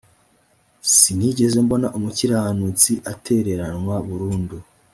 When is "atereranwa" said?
3.13-3.95